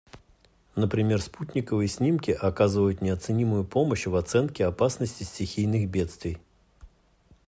Например, 0.75 1.21
спутниковые 1.21 1.87
снимки 1.87 2.31
оказывают 2.31 3.03
неоценимую 3.03 3.63
помощь 3.63 4.07
в 4.07 4.15
оценке 4.15 4.65
опасности 4.65 5.21
стихийных 5.21 5.87
бедствий. 5.91 6.39